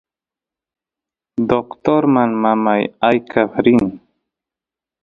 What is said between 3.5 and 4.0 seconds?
rin